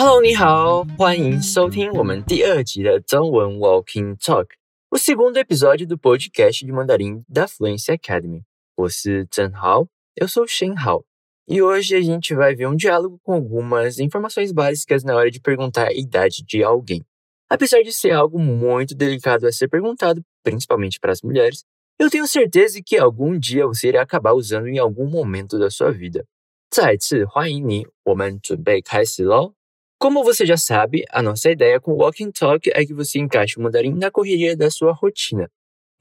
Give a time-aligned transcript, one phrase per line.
[0.00, 8.44] Hello，你好，欢迎收听我们第二集的中文 Walking Talk，o segundo episódio do podcast de mandarim da Fluency Academy。
[8.74, 15.14] 我是郑豪，eu sou Shen Hao。E hoje a gente vai ver um diálogo com algumas informações básicas na
[15.14, 17.04] hora de perguntar a idade de alguém.
[17.48, 21.64] Apesar de ser algo muito delicado a ser perguntado, principalmente para as mulheres,
[21.98, 25.92] eu tenho certeza que algum dia você irá acabar usando em algum momento da sua
[25.92, 26.24] vida.
[26.68, 29.54] 再次欢迎你，我们准备开始喽。
[30.01, 33.59] Como você já sabe, a nossa ideia com o Walking Talk é que você encaixe
[33.59, 35.47] o mandarim na correria da sua rotina.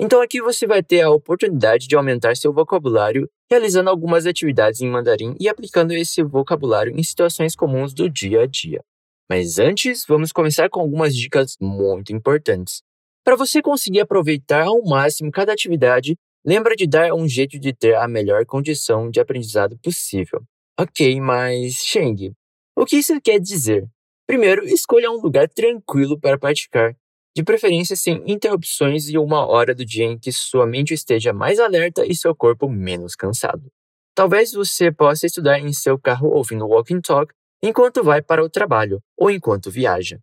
[0.01, 4.89] Então aqui você vai ter a oportunidade de aumentar seu vocabulário realizando algumas atividades em
[4.89, 8.81] mandarim e aplicando esse vocabulário em situações comuns do dia a dia.
[9.29, 12.81] Mas antes, vamos começar com algumas dicas muito importantes.
[13.23, 17.97] Para você conseguir aproveitar ao máximo cada atividade, lembra de dar um jeito de ter
[17.97, 20.43] a melhor condição de aprendizado possível.
[20.81, 22.33] Ok, mas Sheng,
[22.81, 23.87] o que isso quer dizer?
[24.27, 26.97] Primeiro, escolha um lugar tranquilo para praticar,
[27.37, 31.61] de preferência sem interrupções e uma hora do dia em que sua mente esteja mais
[31.61, 33.71] alerta e seu corpo menos cansado.
[34.15, 39.03] Talvez você possa estudar em seu carro ouvindo walking talk enquanto vai para o trabalho
[39.15, 40.19] ou enquanto viaja.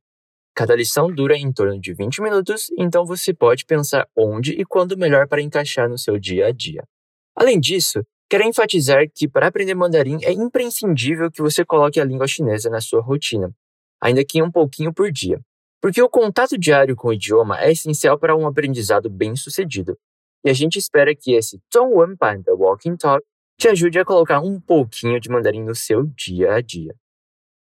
[0.55, 4.97] Cada lição dura em torno de 20 minutos, então você pode pensar onde e quando
[4.97, 6.83] melhor para encaixar no seu dia a dia.
[7.35, 12.27] Além disso, Quero enfatizar que para aprender mandarim é imprescindível que você coloque a língua
[12.27, 13.55] chinesa na sua rotina,
[14.01, 15.39] ainda que um pouquinho por dia,
[15.81, 19.97] porque o contato diário com o idioma é essencial para um aprendizado bem-sucedido.
[20.43, 23.25] E a gente espera que esse Zhongwen Ban da Walking Talk
[23.57, 26.93] te ajude a colocar um pouquinho de mandarim no seu dia a dia.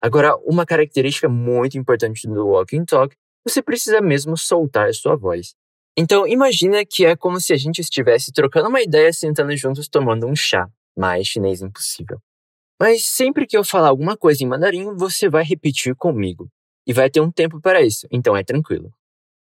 [0.01, 3.15] Agora, uma característica muito importante do Walking Talk,
[3.47, 5.55] você precisa mesmo soltar a sua voz.
[5.96, 10.26] Então, imagina que é como se a gente estivesse trocando uma ideia sentando juntos tomando
[10.26, 10.68] um chá.
[10.96, 12.18] Mais chinês impossível.
[12.80, 16.48] Mas sempre que eu falar alguma coisa em mandarim, você vai repetir comigo.
[16.86, 18.90] E vai ter um tempo para isso, então é tranquilo.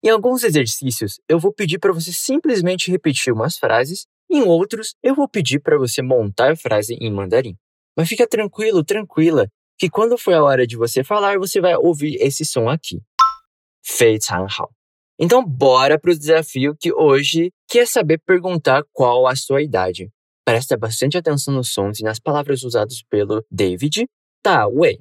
[0.02, 5.14] Em alguns exercícios, eu vou pedir para você simplesmente repetir umas frases, em outros, eu
[5.14, 7.56] vou pedir para você montar a frase em mandarim.
[7.96, 9.48] Mas fica tranquilo, tranquila,
[9.78, 13.02] que quando for a hora de você falar, você vai ouvir esse som aqui.
[13.84, 14.70] 非常好。
[15.18, 20.10] então, bora para o desafio que hoje quer saber perguntar qual a sua idade.
[20.44, 24.06] Presta bastante atenção nos sons e nas palavras usadas pelo David,
[24.42, 25.00] Da Wei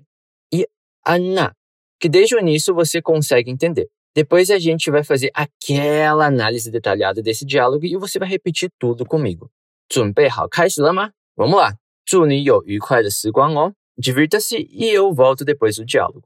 [0.54, 0.68] e
[1.06, 1.54] Anna,
[2.00, 3.90] que desde o início você consegue entender.
[4.16, 9.06] Depois a gente vai fazer aquela análise detalhada desse diálogo e você vai repetir tudo
[9.06, 9.50] comigo.
[9.90, 11.12] 准备好开始了吗?
[11.36, 11.78] Vamos lá!
[12.06, 13.74] 祝你有愉快的时光哦!
[13.98, 16.24] Divirta-se e eu volto depois do diálogo.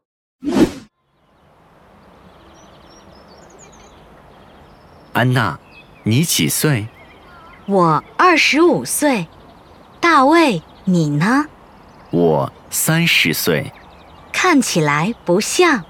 [5.14, 5.60] 安娜，
[6.04, 6.88] 你几岁？
[7.68, 9.28] 我二十五岁。
[10.00, 11.48] 大卫，你呢？
[12.12, 13.72] 我三十岁。
[14.32, 15.84] 看起来不像。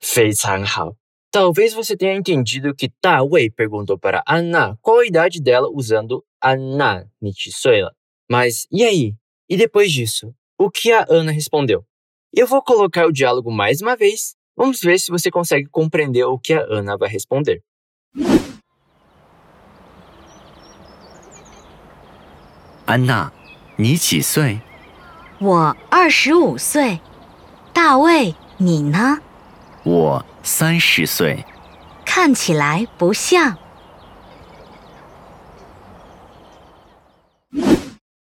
[0.00, 0.94] 非常好。
[1.30, 7.94] Talvez você tenha entendido que Davi perguntou para Ana qual a idade dela usando Ana, 你几岁了?
[8.28, 9.16] Mas e aí?
[9.48, 10.32] E depois disso?
[10.56, 11.84] O que a Ana respondeu?
[12.32, 16.38] Eu vou colocar o diálogo mais uma vez Vamos ver se você consegue compreender o
[16.38, 17.62] que a Ana vai responder.
[22.86, 23.32] 安娜，
[23.76, 24.60] 你几岁？
[25.40, 27.00] 我二十五岁。
[27.72, 29.20] 大卫，你呢？
[29.84, 31.44] 我三十岁。
[32.04, 33.58] 看起来不像。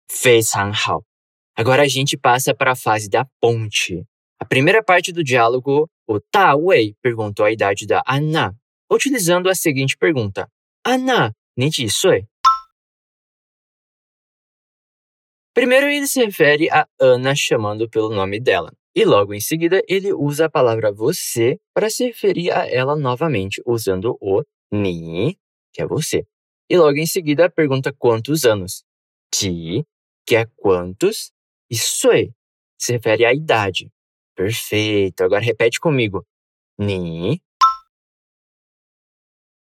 [0.09, 1.03] 非常好。
[1.55, 4.05] Agora a gente passa para a fase da ponte.
[4.42, 8.52] A primeira parte do diálogo o Ta Wei perguntou a idade da Anna,
[8.90, 10.50] utilizando a seguinte pergunta:
[10.84, 12.26] Anna, nem sui?
[15.54, 20.12] Primeiro ele se refere a Ana chamando pelo nome dela, e logo em seguida ele
[20.12, 24.42] usa a palavra você para se referir a ela novamente, usando o
[24.72, 25.38] ni,
[25.72, 26.26] que é você.
[26.68, 28.82] E logo em seguida pergunta quantos anos.
[29.32, 29.86] Ti,
[30.26, 31.30] que é quantos,
[31.70, 32.34] e sui
[32.76, 33.88] se refere à idade.
[34.41, 35.23] Perfeito.
[35.23, 36.25] Agora repete comigo.
[36.77, 37.41] Ni.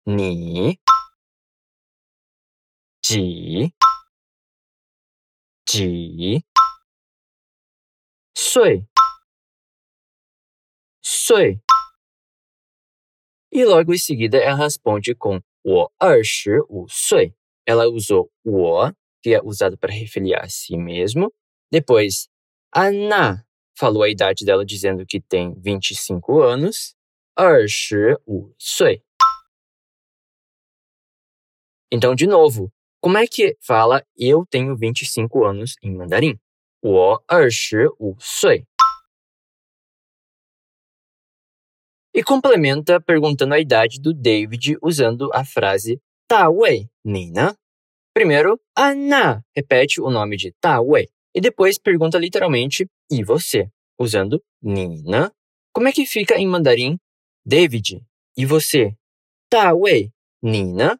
[0.06, 0.78] Ni.
[3.04, 3.74] Ji.
[5.68, 6.44] Ji.
[8.36, 8.86] Sui.
[11.02, 11.60] Sui.
[13.52, 17.34] E logo em seguida ela responde com 我二十五岁.
[17.64, 18.92] Ela usou 我,
[19.22, 21.32] que é usado para referir a si mesmo.
[21.72, 22.28] Depois,
[22.74, 23.46] Ana,
[23.78, 26.94] falou a idade dela dizendo que tem 25 anos.
[27.36, 29.02] 25岁.
[31.90, 36.38] Então, de novo, como é que fala eu tenho 25 anos em mandarim?
[36.82, 38.66] 我二十五岁。
[42.14, 47.56] E complementa perguntando a idade do David usando a frase 大卫，你呢？
[48.12, 55.30] Primeiro, Ana repete o nome de 大卫 e depois pergunta literalmente e você, usando 你呢?
[55.72, 56.98] Como é que fica em mandarim?
[57.44, 58.02] David,
[58.36, 58.96] e você?
[59.50, 60.98] 大卫，你呢？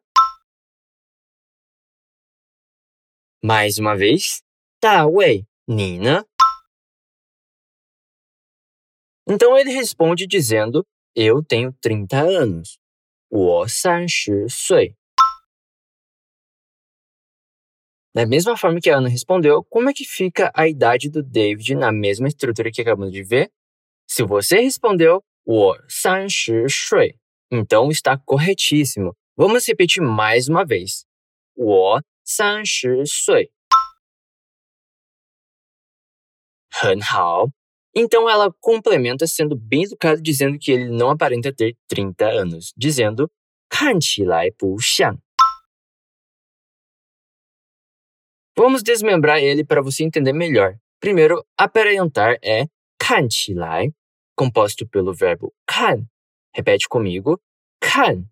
[3.42, 4.42] Mais uma vez,
[4.80, 6.24] 大卫，你呢？
[9.26, 12.78] então ele responde dizendo: Eu tenho 30 anos.
[13.30, 14.94] 我三十岁。
[18.14, 21.74] Da mesma forma que a Ana respondeu, como é que fica a idade do David
[21.74, 23.50] na mesma estrutura que acabamos de ver?
[24.06, 27.18] Se você respondeu 我三十岁,
[27.50, 29.14] então está corretíssimo.
[29.36, 31.04] Vamos repetir mais uma vez.
[31.56, 33.50] 我三十岁。
[36.70, 37.48] 很好。
[37.94, 43.30] Então ela complementa sendo bem educada, dizendo que ele não aparenta ter 30 anos, dizendo
[43.68, 45.18] 看起来不像。
[48.58, 50.76] Vamos desmembrar ele para você entender melhor.
[51.00, 52.66] Primeiro, aparentar é
[52.98, 53.92] 看起来,
[54.34, 56.06] composto pelo verbo 看.
[56.54, 57.40] Repete comigo,
[57.80, 58.24] 看.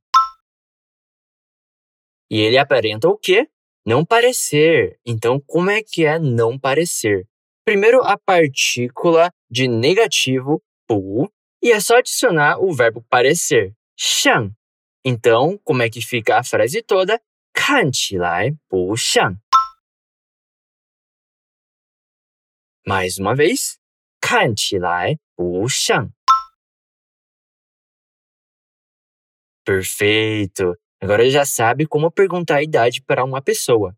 [2.30, 3.48] E ele aparenta o quê?
[3.84, 4.98] Não parecer.
[5.04, 7.26] Então, como é que é não parecer?
[7.64, 11.30] Primeiro, a partícula de negativo, pu,
[11.62, 14.50] e é só adicionar o verbo parecer, 像.
[15.04, 17.20] Então, como é que fica a frase toda?
[17.52, 19.36] 看起来不像.
[22.86, 23.78] Mais uma vez,
[24.20, 26.12] 看起来不像.
[29.64, 30.76] Perfeito!
[31.00, 33.96] Agora já sabe como perguntar a idade para uma pessoa.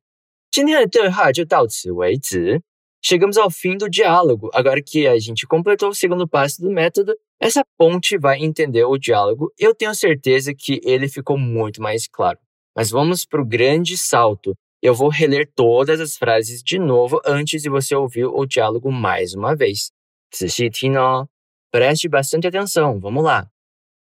[0.50, 2.62] 今天的对话就到此为止。
[3.02, 4.48] Chegamos ao fim do diálogo.
[4.54, 8.96] Agora que a gente completou o segundo passo do método, essa ponte vai entender o
[8.96, 9.52] diálogo.
[9.58, 12.38] Eu tenho certeza que ele ficou muito mais claro.
[12.74, 14.56] Mas vamos para o grande salto.
[14.82, 19.34] Eu vou reler todas as frases de novo antes de você ouvir o diálogo mais
[19.34, 19.90] uma vez.
[20.30, 21.28] 仔细听哦，
[21.70, 23.00] preste bastante atenção.
[23.00, 23.48] Vamos lá.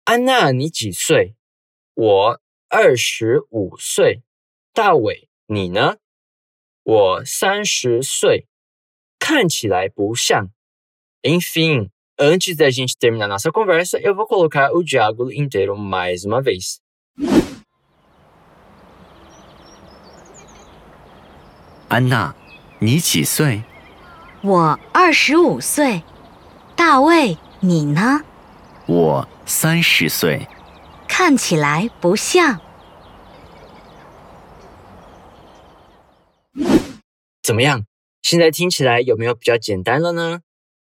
[0.05, 1.35] 安娜，你几岁？
[1.95, 4.23] 我二十五岁。
[4.73, 5.99] 大伟，你呢？
[6.85, 8.47] 我三十岁。
[9.19, 10.51] 看起来不像。
[11.23, 16.81] Enfim, antes da gente terminar nossa conversa, eu vou colocar o diálogo inteiro mais uma vez.
[21.90, 22.36] 安娜，
[22.80, 23.64] 你几岁？
[24.42, 26.04] 我二十五岁。
[26.76, 28.24] 大卫，你呢？
[28.88, 30.48] 我三十岁。
[31.08, 32.60] 看起来不像。
[37.42, 37.86] 怎么样？
[38.22, 40.42] 现在听起来有没有比较简单了呢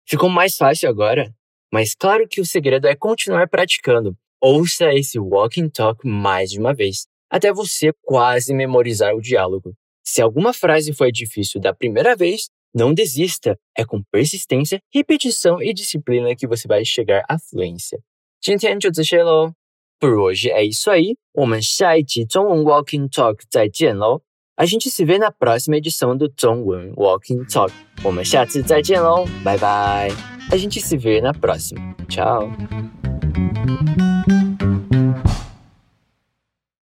[0.08, 1.34] ？Ficou mais fácil agora?
[1.72, 4.16] Mas claro que o segredo é continuar praticando.
[4.40, 9.74] Ouça esse walking talk mais de uma vez, até você quase memorizar o diálogo.
[10.05, 13.59] Se alguma frase foi difícil da primeira vez, não desista.
[13.77, 17.99] É com persistência, repetição e disciplina que você vai chegar à fluência.
[18.41, 19.55] 今天就这些喽。
[19.99, 21.17] por hoje é isso aí.
[21.33, 24.23] 我们下一集中文 Walking Talk 再见喽。
[24.57, 27.75] a gente se vê na próxima edição do Tom Wen Walking Talk.
[29.45, 30.17] bye bye.
[30.51, 31.95] A gente se vê na próxima.
[32.09, 32.51] Tchau.